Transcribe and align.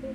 you 0.00 0.14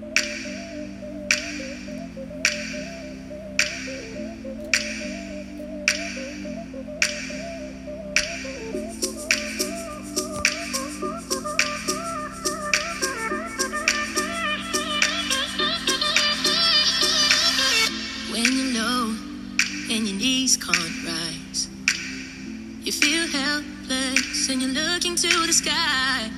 feel 22.91 23.27
helpless 23.27 24.49
and 24.49 24.61
you're 24.61 24.71
looking 24.71 25.15
to 25.15 25.27
the 25.47 25.53
sky. 25.53 26.29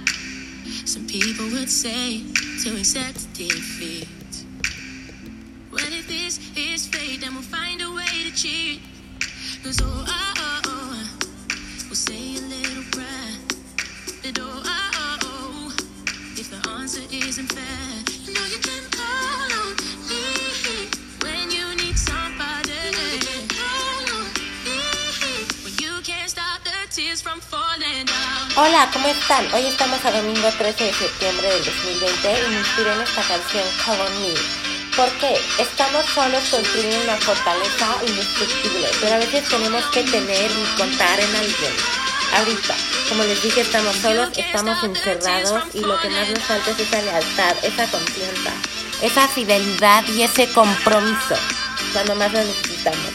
Some 0.85 1.07
people 1.07 1.45
would 1.49 1.69
say 1.69 2.21
to 2.63 2.77
accept 2.77 3.33
defeat. 3.33 4.07
Well, 5.71 5.81
if 5.91 6.07
this 6.07 6.39
is 6.55 6.85
fate, 6.87 7.21
then 7.21 7.33
we'll 7.33 7.41
find 7.41 7.81
a 7.81 7.91
way 7.91 8.05
to 8.05 8.31
cheat. 8.31 8.81
Cause 9.63 9.81
oh, 9.81 10.05
oh, 10.07 10.33
oh, 10.37 10.61
oh, 10.65 11.09
we'll 11.85 11.95
say 11.95 12.37
a 12.37 12.41
little 12.41 12.83
prayer. 12.91 13.33
That 14.21 14.39
oh, 14.39 14.61
oh, 14.63 14.91
oh, 14.93 15.17
oh, 15.23 15.75
if 16.37 16.51
the 16.51 16.69
answer 16.69 17.01
isn't 17.11 17.51
fair, 17.51 18.33
know 18.33 18.45
you 18.45 18.59
can 18.59 18.94
Hola, 28.55 28.89
¿cómo 28.93 29.09
están? 29.09 29.53
Hoy 29.53 29.65
estamos 29.65 29.99
a 30.05 30.11
domingo 30.11 30.47
13 30.57 30.81
de 30.81 30.93
septiembre 30.93 31.49
del 31.49 31.65
2020 31.65 32.45
y 32.47 32.49
me 32.51 32.59
inspiré 32.59 32.93
en 32.93 33.01
esta 33.01 33.21
canción 33.21 33.63
Call 33.83 33.99
on 33.99 34.21
Me. 34.21 34.33
¿Por 34.95 35.09
qué? 35.19 35.35
Estamos 35.59 36.05
solos 36.05 36.41
construyendo 36.49 37.03
una 37.03 37.17
fortaleza 37.17 37.97
indestructible, 38.07 38.87
pero 39.01 39.15
a 39.15 39.17
veces 39.17 39.45
tenemos 39.49 39.83
que 39.87 40.03
tener 40.03 40.49
y 40.49 40.77
contar 40.77 41.19
en 41.19 41.35
alguien. 41.35 41.73
Ahorita, 42.37 42.75
como 43.09 43.23
les 43.25 43.43
dije, 43.43 43.59
estamos 43.59 43.93
solos, 43.97 44.29
estamos 44.37 44.81
encerrados 44.81 45.63
y 45.73 45.81
lo 45.81 45.99
que 45.99 46.09
más 46.09 46.29
nos 46.29 46.43
falta 46.43 46.71
es 46.71 46.79
esa 46.79 47.01
lealtad, 47.01 47.57
esa 47.61 47.91
confianza, 47.91 48.51
esa 49.01 49.27
fidelidad 49.27 50.07
y 50.07 50.21
ese 50.21 50.47
compromiso 50.53 51.35
cuando 51.91 52.15
más 52.15 52.31
lo 52.31 52.39
necesitamos. 52.39 53.11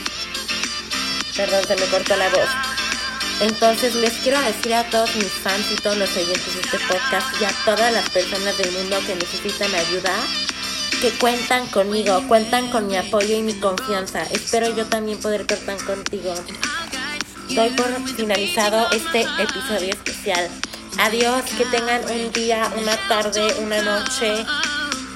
Perdón, 1.35 1.65
se 1.67 1.77
me 1.77 1.87
cortó 1.87 2.15
la 2.17 2.29
voz. 2.29 2.70
Entonces 3.41 3.95
les 3.95 4.13
quiero 4.19 4.39
decir 4.43 4.75
a 4.75 4.85
todos 4.91 5.15
mis 5.17 5.33
fans 5.33 5.65
y 5.73 5.77
todos 5.77 5.97
los 5.97 6.15
oyentes 6.15 6.55
de 6.55 6.61
este 6.61 6.79
podcast 6.81 7.41
y 7.41 7.45
a 7.45 7.53
todas 7.65 7.91
las 7.93 8.09
personas 8.11 8.57
del 8.59 8.71
mundo 8.73 8.99
que 9.07 9.15
necesitan 9.15 9.75
ayuda, 9.75 10.13
que 11.01 11.11
cuentan 11.13 11.67
conmigo, 11.69 12.23
cuentan 12.29 12.71
con 12.71 12.87
mi 12.87 12.97
apoyo 12.97 13.35
y 13.35 13.43
mi 13.43 13.55
confianza. 13.55 14.25
Espero 14.25 14.75
yo 14.77 14.85
también 14.87 15.19
poder 15.19 15.47
contar 15.47 15.83
contigo. 15.85 16.35
Doy 17.49 17.71
por 17.71 18.09
finalizado 18.15 18.91
este 18.91 19.23
episodio 19.23 19.89
especial. 19.89 20.51
Adiós, 20.99 21.43
que 21.57 21.65
tengan 21.65 22.03
un 22.11 22.31
día, 22.33 22.71
una 22.77 22.97
tarde, 23.09 23.55
una 23.61 23.81
noche 23.81 24.45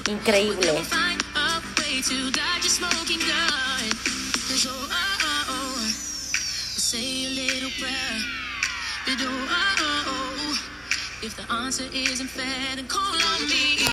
increíble. 0.09 0.81
Say 6.85 7.25
a 7.25 7.29
little 7.29 7.71
prayer. 7.79 8.17
But, 9.07 9.17
oh, 9.21 9.47
oh, 9.49 10.03
oh, 10.05 10.69
if 11.23 11.35
the 11.35 11.51
answer 11.51 11.85
isn't 11.91 12.27
fair, 12.27 12.75
then 12.75 12.87
call 12.87 13.01
on 13.01 13.49
me. 13.49 13.75